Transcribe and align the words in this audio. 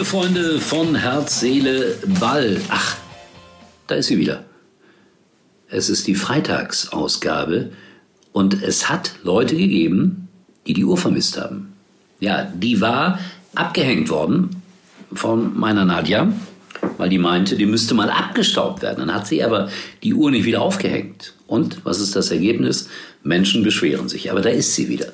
liebe 0.00 0.04
Freunde 0.04 0.60
von 0.60 0.94
Herz, 0.94 1.40
Seele, 1.40 1.96
Ball. 2.18 2.60
Ach, 2.70 2.96
da 3.86 3.96
ist 3.96 4.06
sie 4.06 4.18
wieder. 4.18 4.44
Es 5.68 5.90
ist 5.90 6.06
die 6.06 6.14
Freitagsausgabe 6.14 7.70
und 8.32 8.62
es 8.62 8.88
hat 8.88 9.12
Leute 9.22 9.56
gegeben, 9.56 10.28
die 10.66 10.72
die 10.72 10.84
Uhr 10.84 10.96
vermisst 10.96 11.38
haben. 11.38 11.74
Ja, 12.18 12.44
die 12.44 12.80
war 12.80 13.18
abgehängt 13.54 14.08
worden 14.08 14.62
von 15.12 15.58
meiner 15.58 15.84
Nadja, 15.84 16.32
weil 16.96 17.10
die 17.10 17.18
meinte, 17.18 17.56
die 17.56 17.66
müsste 17.66 17.94
mal 17.94 18.10
abgestaubt 18.10 18.82
werden. 18.82 19.06
Dann 19.06 19.14
hat 19.14 19.26
sie 19.26 19.44
aber 19.44 19.68
die 20.02 20.14
Uhr 20.14 20.30
nicht 20.30 20.46
wieder 20.46 20.62
aufgehängt. 20.62 21.34
Und 21.46 21.84
was 21.84 22.00
ist 22.00 22.16
das 22.16 22.30
Ergebnis? 22.30 22.88
Menschen 23.22 23.62
beschweren 23.62 24.08
sich. 24.08 24.30
Aber 24.30 24.40
da 24.40 24.48
ist 24.48 24.74
sie 24.74 24.88
wieder. 24.88 25.12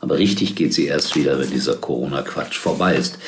Aber 0.00 0.18
richtig 0.18 0.54
geht 0.54 0.74
sie 0.74 0.86
erst 0.86 1.16
wieder, 1.16 1.38
wenn 1.38 1.50
dieser 1.50 1.76
Corona-Quatsch 1.76 2.58
vorbei 2.58 2.94
ist. 2.94 3.18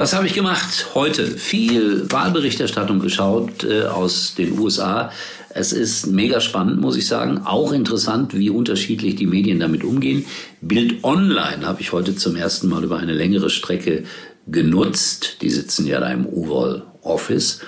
Was 0.00 0.14
habe 0.14 0.28
ich 0.28 0.34
gemacht 0.34 0.90
heute? 0.94 1.26
Viel 1.26 2.08
Wahlberichterstattung 2.08 3.00
geschaut 3.00 3.64
äh, 3.64 3.82
aus 3.82 4.36
den 4.36 4.56
USA. 4.56 5.10
Es 5.48 5.72
ist 5.72 6.06
mega 6.06 6.40
spannend, 6.40 6.80
muss 6.80 6.96
ich 6.96 7.08
sagen. 7.08 7.40
Auch 7.44 7.72
interessant, 7.72 8.32
wie 8.32 8.48
unterschiedlich 8.48 9.16
die 9.16 9.26
Medien 9.26 9.58
damit 9.58 9.82
umgehen. 9.82 10.24
Bild 10.60 11.02
Online 11.02 11.66
habe 11.66 11.80
ich 11.80 11.90
heute 11.90 12.14
zum 12.14 12.36
ersten 12.36 12.68
Mal 12.68 12.84
über 12.84 12.98
eine 12.98 13.12
längere 13.12 13.50
Strecke 13.50 14.04
genutzt. 14.46 15.38
Die 15.42 15.50
sitzen 15.50 15.84
ja 15.84 15.98
da 15.98 16.12
im 16.12 16.26
Oval 16.26 16.84
Office. 17.02 17.62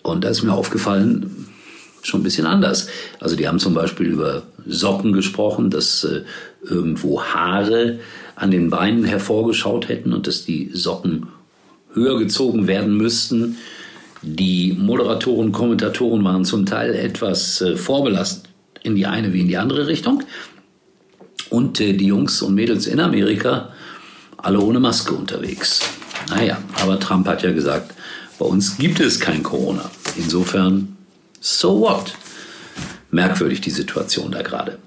Und 0.00 0.24
da 0.24 0.30
ist 0.30 0.42
mir 0.42 0.54
aufgefallen, 0.54 1.48
schon 2.00 2.20
ein 2.20 2.24
bisschen 2.24 2.46
anders. 2.46 2.88
Also 3.20 3.36
die 3.36 3.46
haben 3.46 3.58
zum 3.58 3.74
Beispiel 3.74 4.06
über 4.06 4.44
Socken 4.66 5.12
gesprochen, 5.12 5.68
dass 5.68 6.04
äh, 6.04 6.22
irgendwo 6.64 7.22
Haare 7.22 7.98
an 8.36 8.50
den 8.50 8.70
Beinen 8.70 9.04
hervorgeschaut 9.04 9.90
hätten 9.90 10.14
und 10.14 10.26
dass 10.26 10.46
die 10.46 10.70
Socken 10.72 11.26
höher 11.94 12.18
gezogen 12.18 12.66
werden 12.66 12.96
müssten. 12.96 13.58
Die 14.22 14.76
Moderatoren, 14.78 15.52
Kommentatoren 15.52 16.24
waren 16.24 16.44
zum 16.44 16.66
Teil 16.66 16.94
etwas 16.94 17.60
äh, 17.60 17.76
vorbelastet 17.76 18.48
in 18.82 18.96
die 18.96 19.06
eine 19.06 19.32
wie 19.32 19.40
in 19.40 19.48
die 19.48 19.56
andere 19.56 19.86
Richtung. 19.86 20.22
Und 21.50 21.80
äh, 21.80 21.92
die 21.92 22.06
Jungs 22.06 22.42
und 22.42 22.54
Mädels 22.54 22.86
in 22.86 23.00
Amerika 23.00 23.72
alle 24.36 24.60
ohne 24.60 24.80
Maske 24.80 25.14
unterwegs. 25.14 25.80
Naja, 26.28 26.58
aber 26.80 26.98
Trump 26.98 27.26
hat 27.26 27.42
ja 27.42 27.52
gesagt, 27.52 27.94
bei 28.38 28.46
uns 28.46 28.76
gibt 28.78 29.00
es 29.00 29.20
kein 29.20 29.42
Corona. 29.42 29.90
Insofern, 30.16 30.96
so 31.40 31.80
what? 31.80 32.14
Merkwürdig 33.10 33.60
die 33.60 33.70
Situation 33.70 34.32
da 34.32 34.42
gerade. 34.42 34.78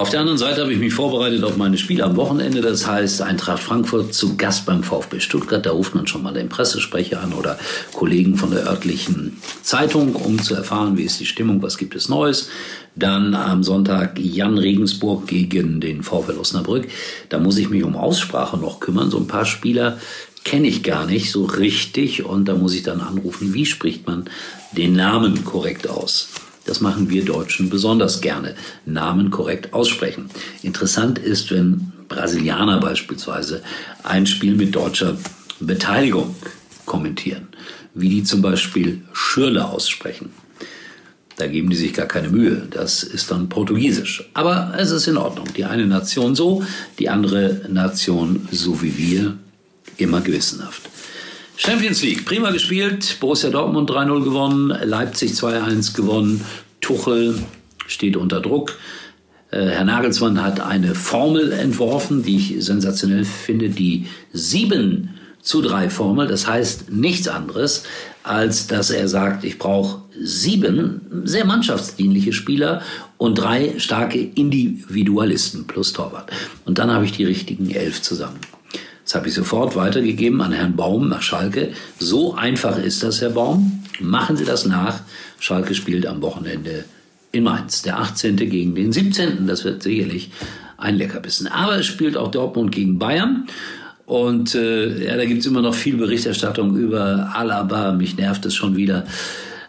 Auf 0.00 0.08
der 0.08 0.20
anderen 0.20 0.38
Seite 0.38 0.62
habe 0.62 0.72
ich 0.72 0.78
mich 0.78 0.94
vorbereitet 0.94 1.44
auf 1.44 1.58
meine 1.58 1.76
Spiele 1.76 2.04
am 2.04 2.16
Wochenende. 2.16 2.62
Das 2.62 2.86
heißt, 2.86 3.20
Eintracht 3.20 3.62
Frankfurt 3.62 4.14
zu 4.14 4.34
Gast 4.38 4.64
beim 4.64 4.82
VfB 4.82 5.20
Stuttgart. 5.20 5.66
Da 5.66 5.72
ruft 5.72 5.94
man 5.94 6.06
schon 6.06 6.22
mal 6.22 6.32
den 6.32 6.48
Pressesprecher 6.48 7.20
an 7.20 7.34
oder 7.34 7.58
Kollegen 7.92 8.36
von 8.36 8.50
der 8.50 8.66
örtlichen 8.66 9.36
Zeitung, 9.60 10.14
um 10.14 10.40
zu 10.40 10.54
erfahren, 10.54 10.96
wie 10.96 11.02
ist 11.02 11.20
die 11.20 11.26
Stimmung, 11.26 11.60
was 11.60 11.76
gibt 11.76 11.94
es 11.94 12.08
Neues. 12.08 12.48
Dann 12.96 13.34
am 13.34 13.62
Sonntag 13.62 14.18
Jan 14.18 14.56
Regensburg 14.56 15.26
gegen 15.26 15.82
den 15.82 16.02
VfL 16.02 16.38
Osnabrück. 16.40 16.88
Da 17.28 17.38
muss 17.38 17.58
ich 17.58 17.68
mich 17.68 17.84
um 17.84 17.94
Aussprache 17.94 18.56
noch 18.56 18.80
kümmern. 18.80 19.10
So 19.10 19.18
ein 19.18 19.26
paar 19.26 19.44
Spieler 19.44 19.98
kenne 20.44 20.68
ich 20.68 20.82
gar 20.82 21.04
nicht 21.04 21.30
so 21.30 21.44
richtig 21.44 22.24
und 22.24 22.46
da 22.46 22.54
muss 22.54 22.72
ich 22.74 22.84
dann 22.84 23.02
anrufen, 23.02 23.52
wie 23.52 23.66
spricht 23.66 24.06
man 24.06 24.30
den 24.72 24.94
Namen 24.94 25.44
korrekt 25.44 25.90
aus. 25.90 26.30
Das 26.64 26.80
machen 26.80 27.10
wir 27.10 27.24
Deutschen 27.24 27.70
besonders 27.70 28.20
gerne. 28.20 28.54
Namen 28.86 29.30
korrekt 29.30 29.72
aussprechen. 29.72 30.30
Interessant 30.62 31.18
ist, 31.18 31.50
wenn 31.50 31.92
Brasilianer 32.08 32.80
beispielsweise 32.80 33.62
ein 34.02 34.26
Spiel 34.26 34.56
mit 34.56 34.74
deutscher 34.74 35.16
Beteiligung 35.60 36.34
kommentieren, 36.86 37.48
wie 37.94 38.08
die 38.08 38.24
zum 38.24 38.42
Beispiel 38.42 39.02
Schürle 39.12 39.66
aussprechen. 39.66 40.30
Da 41.36 41.46
geben 41.46 41.70
die 41.70 41.76
sich 41.76 41.94
gar 41.94 42.06
keine 42.06 42.28
Mühe. 42.28 42.66
Das 42.70 43.02
ist 43.02 43.30
dann 43.30 43.48
Portugiesisch. 43.48 44.28
Aber 44.34 44.74
es 44.76 44.90
ist 44.90 45.06
in 45.06 45.16
Ordnung. 45.16 45.46
Die 45.56 45.64
eine 45.64 45.86
Nation 45.86 46.34
so, 46.34 46.62
die 46.98 47.08
andere 47.08 47.62
Nation 47.68 48.46
so 48.52 48.82
wie 48.82 48.98
wir, 48.98 49.38
immer 49.96 50.20
gewissenhaft. 50.20 50.82
Champions 51.62 52.02
League, 52.02 52.24
prima 52.24 52.52
gespielt. 52.52 53.18
Borussia 53.20 53.50
Dortmund 53.50 53.90
3-0 53.90 54.24
gewonnen, 54.24 54.68
Leipzig 54.82 55.32
2-1 55.32 55.94
gewonnen. 55.94 56.42
Tuchel 56.80 57.38
steht 57.86 58.16
unter 58.16 58.40
Druck. 58.40 58.78
Äh, 59.50 59.66
Herr 59.66 59.84
Nagelsmann 59.84 60.42
hat 60.42 60.60
eine 60.60 60.94
Formel 60.94 61.52
entworfen, 61.52 62.22
die 62.22 62.36
ich 62.36 62.64
sensationell 62.64 63.26
finde, 63.26 63.68
die 63.68 64.06
7 64.32 65.10
zu 65.42 65.60
3 65.60 65.90
Formel. 65.90 66.28
Das 66.28 66.46
heißt 66.46 66.92
nichts 66.92 67.28
anderes, 67.28 67.82
als 68.22 68.66
dass 68.66 68.88
er 68.88 69.06
sagt, 69.06 69.44
ich 69.44 69.58
brauche 69.58 70.00
sieben 70.18 71.02
sehr 71.24 71.44
mannschaftsdienliche 71.44 72.32
Spieler 72.32 72.80
und 73.18 73.34
drei 73.34 73.78
starke 73.78 74.18
Individualisten 74.18 75.66
plus 75.66 75.92
Torwart. 75.92 76.30
Und 76.64 76.78
dann 76.78 76.90
habe 76.90 77.04
ich 77.04 77.12
die 77.12 77.24
richtigen 77.24 77.68
elf 77.68 78.00
zusammen. 78.00 78.40
Das 79.10 79.16
habe 79.16 79.26
ich 79.26 79.34
sofort 79.34 79.74
weitergegeben 79.74 80.40
an 80.40 80.52
Herrn 80.52 80.76
Baum 80.76 81.08
nach 81.08 81.20
Schalke. 81.20 81.72
So 81.98 82.36
einfach 82.36 82.78
ist 82.78 83.02
das, 83.02 83.20
Herr 83.20 83.30
Baum. 83.30 83.82
Machen 83.98 84.36
Sie 84.36 84.44
das 84.44 84.66
nach. 84.66 85.00
Schalke 85.40 85.74
spielt 85.74 86.06
am 86.06 86.22
Wochenende 86.22 86.84
in 87.32 87.42
Mainz. 87.42 87.82
Der 87.82 87.98
18. 87.98 88.36
gegen 88.36 88.76
den 88.76 88.92
17. 88.92 89.48
Das 89.48 89.64
wird 89.64 89.82
sicherlich 89.82 90.30
ein 90.76 90.94
Leckerbissen. 90.94 91.48
Aber 91.48 91.76
es 91.76 91.86
spielt 91.86 92.16
auch 92.16 92.30
Dortmund 92.30 92.70
gegen 92.70 93.00
Bayern. 93.00 93.48
Und 94.06 94.54
äh, 94.54 95.04
ja, 95.04 95.16
da 95.16 95.24
gibt 95.24 95.40
es 95.40 95.46
immer 95.46 95.60
noch 95.60 95.74
viel 95.74 95.96
Berichterstattung 95.96 96.76
über 96.76 97.32
Alaba. 97.34 97.90
Mich 97.90 98.16
nervt 98.16 98.46
es 98.46 98.54
schon 98.54 98.76
wieder. 98.76 99.06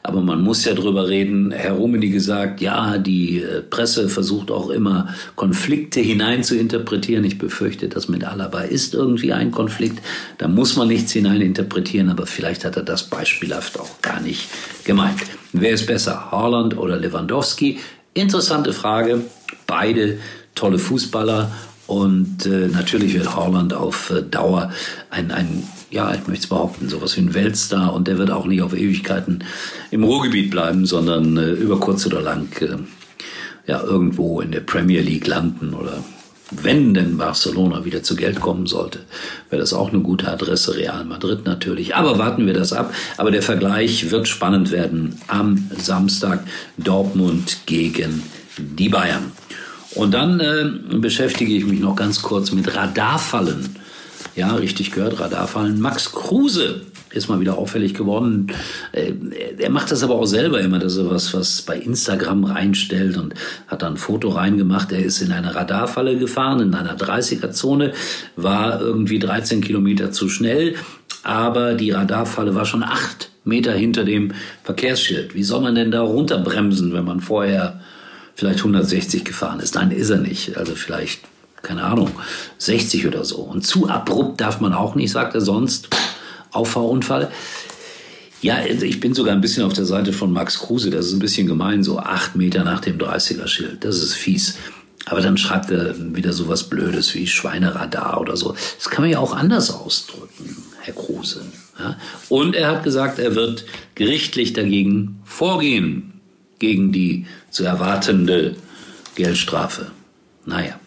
Aber 0.04 0.22
man 0.22 0.42
muss 0.42 0.66
ja 0.66 0.74
drüber 0.74 1.08
reden. 1.08 1.52
Herr 1.52 1.74
Rumini 1.74 2.10
gesagt, 2.10 2.60
ja, 2.60 2.98
die 2.98 3.42
äh, 3.42 3.62
Presse 3.62 4.10
versucht 4.10 4.50
auch 4.50 4.70
immer 4.70 5.10
Konflikte 5.36 6.00
hinein 6.00 6.44
zu 6.44 6.58
interpretieren. 6.58 7.24
Ich 7.24 7.38
befürchte, 7.38 7.88
das 7.88 8.10
mit 8.10 8.24
Alaba 8.24 8.62
ist 8.62 8.96
irgendwie 8.96 9.34
ein 9.34 9.52
Konflikt. 9.52 10.02
Da 10.38 10.48
muss 10.48 10.76
man 10.76 10.88
nichts 10.88 11.12
hineininterpretieren, 11.12 12.10
aber 12.10 12.26
vielleicht 12.26 12.66
hat 12.66 12.78
er 12.78 12.84
das 12.84 13.04
beispielhaft 13.04 13.80
auch 13.80 14.02
gar 14.02 14.22
nicht 14.22 14.48
gemeint. 14.86 15.20
Wer 15.54 15.72
ist 15.72 15.86
besser, 15.86 16.32
Haaland 16.32 16.78
oder 16.78 16.98
Lewandowski? 16.98 17.80
Interessante 18.14 18.74
Frage. 18.74 19.22
Beide 19.68 20.18
tolle 20.56 20.80
Fußballer 20.80 21.52
und 21.88 22.46
äh, 22.46 22.68
natürlich 22.68 23.14
wird 23.14 23.36
Haaland 23.36 23.74
auf 23.74 24.12
äh, 24.12 24.22
Dauer 24.22 24.72
ein, 25.10 25.32
ein 25.32 25.64
ja, 25.92 26.14
ich 26.14 26.28
möchte 26.28 26.44
es 26.44 26.48
behaupten, 26.48 26.90
sowas 26.90 27.16
wie 27.18 27.22
ein 27.22 27.34
Weltstar 27.34 27.94
und 27.94 28.08
der 28.08 28.18
wird 28.18 28.32
auch 28.32 28.46
nicht 28.46 28.62
auf 28.62 28.74
Ewigkeiten 28.74 29.44
im 29.92 30.04
Ruhrgebiet 30.04 30.50
bleiben, 30.50 30.86
sondern 30.86 31.38
äh, 31.38 31.52
über 31.52 31.80
kurz 31.80 32.06
oder 32.06 32.22
lang 32.22 32.50
äh, 32.62 32.78
ja 33.68 33.84
irgendwo 33.84 34.42
in 34.42 34.52
der 34.52 34.62
Premier 34.62 35.02
League 35.02 35.28
landen 35.28 35.74
oder 35.74 36.04
wenn 36.52 36.94
denn 36.94 37.18
Barcelona 37.18 37.86
wieder 37.86 38.04
zu 38.04 38.16
Geld 38.16 38.42
kommen 38.42 38.68
sollte, 38.68 39.00
wäre 39.50 39.62
das 39.62 39.74
auch 39.74 39.90
eine 39.90 40.02
gute 40.02 40.30
Adresse, 40.30 40.76
Real 40.76 41.06
Madrid 41.06 41.46
natürlich. 41.46 41.96
Aber 41.96 42.20
warten 42.20 42.46
wir 42.46 42.54
das 42.54 42.74
ab. 42.74 42.94
Aber 43.16 43.32
der 43.32 43.42
Vergleich 43.42 44.12
wird 44.12 44.28
spannend 44.28 44.70
werden 44.70 45.16
am 45.28 45.72
Samstag 45.78 46.44
Dortmund 46.78 47.60
gegen 47.68 48.24
die 48.58 48.90
Bayern. 48.90 49.32
Und 49.96 50.14
dann 50.14 50.42
äh, 50.42 50.98
beschäftige 50.98 51.54
ich 51.54 51.66
mich 51.66 51.80
noch 51.80 51.96
ganz 51.96 52.22
kurz 52.22 52.52
mit 52.52 52.76
Radarfallen 52.76 53.78
ja, 54.36 54.56
richtig 54.56 54.92
gehört, 54.92 55.20
Radarfallen. 55.20 55.80
Max 55.80 56.12
Kruse 56.12 56.82
ist 57.10 57.28
mal 57.28 57.40
wieder 57.40 57.58
auffällig 57.58 57.94
geworden. 57.94 58.48
Äh, 58.94 59.14
er 59.58 59.70
macht 59.70 59.92
das 59.92 60.04
aber 60.04 60.16
auch 60.16 60.26
selber 60.26 60.62
immer, 60.62 60.80
dass 60.80 60.98
er 60.98 61.10
was, 61.10 61.34
was 61.34 61.62
bei 61.64 61.78
Instagram 61.78 62.46
reinstellt 62.46 63.18
und 63.18 63.34
hat 63.68 63.82
dann 63.82 63.94
ein 63.94 63.98
Foto 63.98 64.30
reingemacht. 64.30 64.92
Er 64.92 65.04
ist 65.04 65.22
in 65.22 65.32
eine 65.32 65.54
Radarfalle 65.54 66.18
gefahren, 66.18 66.62
in 66.62 66.74
einer 66.74 66.98
30er-Zone, 66.98 67.94
war 68.36 68.80
irgendwie 68.80 69.20
13 69.20 69.62
Kilometer 69.62 70.12
zu 70.12 70.30
schnell, 70.30 70.76
aber 71.24 71.74
die 71.74 71.92
Radarfalle 71.92 72.56
war 72.56 72.66
schon 72.66 72.84
acht 72.84 73.30
Meter 73.44 73.74
hinter 73.74 74.06
dem 74.06 74.34
Verkehrsschild. 74.64 75.36
Wie 75.36 75.44
soll 75.44 75.62
man 75.62 75.76
denn 75.76 75.92
da 75.92 76.02
runterbremsen, 76.02 76.94
wenn 76.94 77.06
man 77.06 77.20
vorher 77.20 77.82
vielleicht 78.36 78.60
160 78.60 79.26
gefahren 79.26 79.60
ist? 79.60 79.76
Nein, 79.76 79.92
ist 79.92 80.10
er 80.10 80.20
nicht. 80.20 80.58
Also 80.58 80.76
vielleicht 80.76 81.22
keine 81.62 81.84
Ahnung, 81.84 82.12
60 82.58 83.08
oder 83.08 83.24
so. 83.26 83.38
Und 83.38 83.66
zu 83.66 83.90
abrupt 83.90 84.42
darf 84.42 84.60
man 84.60 84.74
auch 84.74 84.96
nicht, 84.96 85.12
sagt 85.12 85.36
er 85.36 85.42
sonst. 85.42 85.90
Auffahrunfall. 86.52 87.32
Ja, 88.42 88.56
also 88.56 88.86
ich 88.86 89.00
bin 89.00 89.14
sogar 89.14 89.34
ein 89.34 89.42
bisschen 89.42 89.64
auf 89.64 89.74
der 89.74 89.86
Seite 89.86 90.14
von 90.14 90.34
Max 90.34 90.60
Kruse. 90.60 90.90
Das 90.90 91.06
ist 91.06 91.14
ein 91.14 91.20
bisschen 91.20 91.48
gemein, 91.48 91.84
so 91.84 92.00
acht 92.00 92.36
Meter 92.36 92.64
nach 92.64 92.82
dem 92.82 92.98
30er-Schild. 92.98 93.84
Das 93.84 93.98
ist 93.98 94.16
fies. 94.16 94.58
Aber 95.06 95.22
dann 95.22 95.38
schreibt 95.38 95.72
er 95.72 95.96
wieder 96.16 96.34
so 96.34 96.48
was 96.48 96.70
Blödes 96.70 97.14
wie 97.16 97.28
Schweineradar 97.28 98.20
oder 98.20 98.36
so. 98.38 98.56
Das 98.78 98.90
kann 98.90 99.04
man 99.04 99.12
ja 99.12 99.20
auch 99.20 99.36
anders 99.36 99.72
ausdrücken, 99.72 100.56
Herr 100.82 100.94
Kruse. 100.94 101.46
Ja? 101.80 101.98
Und 102.30 102.56
er 102.56 102.70
hat 102.70 102.84
gesagt, 102.84 103.20
er 103.20 103.36
wird 103.36 103.66
gerichtlich 103.96 104.54
dagegen 104.54 105.20
vorgehen, 105.24 106.14
gegen 106.60 106.92
die 106.92 107.26
zu 107.50 107.64
erwartende 107.64 108.56
Geldstrafe. 109.16 109.88
Naja. 110.46 110.81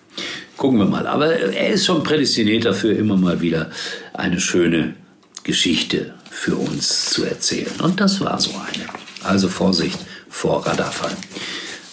Gucken 0.64 0.78
wir 0.78 0.86
mal. 0.86 1.06
Aber 1.06 1.26
er 1.30 1.74
ist 1.74 1.84
schon 1.84 2.02
prädestiniert 2.02 2.64
dafür, 2.64 2.96
immer 2.96 3.18
mal 3.18 3.42
wieder 3.42 3.68
eine 4.14 4.40
schöne 4.40 4.94
Geschichte 5.42 6.14
für 6.30 6.56
uns 6.56 7.10
zu 7.10 7.22
erzählen. 7.22 7.68
Und 7.82 8.00
das 8.00 8.22
war 8.22 8.40
so 8.40 8.52
eine. 8.52 8.86
Also 9.22 9.48
Vorsicht 9.48 9.98
vor 10.30 10.66
Radarfall. 10.66 11.14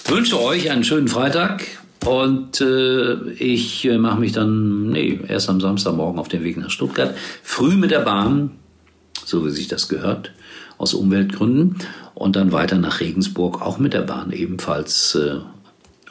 Ich 0.06 0.10
wünsche 0.10 0.40
euch 0.40 0.72
einen 0.72 0.86
schönen 0.86 1.10
Freitag 1.10 1.66
und 2.06 2.62
äh, 2.62 3.32
ich 3.32 3.84
äh, 3.84 3.98
mache 3.98 4.22
mich 4.22 4.32
dann, 4.32 4.92
nee, 4.92 5.20
erst 5.28 5.50
am 5.50 5.60
Samstagmorgen 5.60 6.18
auf 6.18 6.30
den 6.30 6.46
Weg 6.46 6.56
nach 6.56 6.70
Stuttgart, 6.70 7.14
früh 7.44 7.76
mit 7.76 7.92
der 7.92 8.00
Bahn, 8.00 8.52
so 9.26 9.46
wie 9.46 9.50
sich 9.52 9.68
das 9.68 9.90
gehört, 9.90 10.32
aus 10.78 10.94
Umweltgründen, 10.94 11.76
und 12.16 12.38
dann 12.38 12.54
weiter 12.54 12.78
nach 12.78 13.02
Regensburg, 13.02 13.62
auch 13.62 13.80
mit 13.80 13.94
der 13.94 14.04
Bahn, 14.04 14.32
ebenfalls 14.32 15.16
äh, 15.16 15.40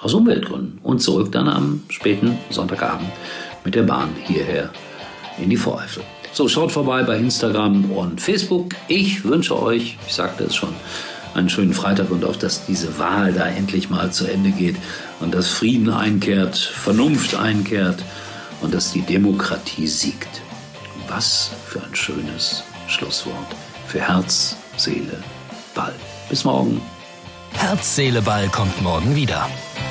aus 0.00 0.14
Umweltgründen. 0.14 0.79
Und 0.82 1.00
zurück 1.00 1.32
dann 1.32 1.49
am 1.49 1.82
späten 1.88 2.38
Sonntagabend 2.50 3.11
mit 3.64 3.75
der 3.75 3.82
Bahn 3.82 4.11
hierher 4.25 4.70
in 5.38 5.50
die 5.50 5.56
Voreifel. 5.56 6.02
So, 6.32 6.49
schaut 6.49 6.70
vorbei 6.70 7.02
bei 7.02 7.17
Instagram 7.17 7.91
und 7.91 8.20
Facebook. 8.20 8.75
Ich 8.88 9.25
wünsche 9.25 9.61
euch, 9.61 9.99
ich 10.06 10.14
sagte 10.14 10.44
es 10.44 10.55
schon, 10.55 10.75
einen 11.35 11.49
schönen 11.49 11.75
Freitag 11.75 12.11
und 12.11 12.25
auch, 12.25 12.37
dass 12.37 12.67
diese 12.67 12.99
Wahl 12.99 13.32
da 13.32 13.47
endlich 13.47 13.91
mal 13.91 14.12
zu 14.12 14.26
Ende 14.26 14.50
geht 14.50 14.76
und 15.20 15.35
dass 15.35 15.49
Frieden 15.49 15.91
einkehrt, 15.91 16.56
Vernunft 16.56 17.35
einkehrt 17.35 18.03
und 18.61 18.75
dass 18.75 18.93
die 18.93 19.03
Demokratie 19.03 19.87
siegt. 19.87 20.41
Was 21.08 21.50
für 21.67 21.81
ein 21.82 21.94
schönes 21.94 22.62
Schlusswort 22.88 23.55
für 23.87 24.00
Herz, 24.00 24.56
Seele, 24.76 25.23
Ball. 25.75 25.94
Bis 26.29 26.44
morgen. 26.44 26.81
Herz, 27.55 27.96
Seele, 27.96 28.23
Ball 28.23 28.49
kommt 28.49 28.81
morgen 28.82 29.17
wieder. 29.17 29.49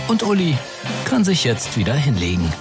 Und 0.09 0.23
Uli 0.23 0.57
kann 1.05 1.23
sich 1.23 1.43
jetzt 1.43 1.77
wieder 1.77 1.93
hinlegen. 1.93 2.51